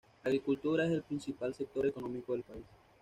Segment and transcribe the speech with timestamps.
[0.23, 2.65] La agricultura es el principal sector económico del país.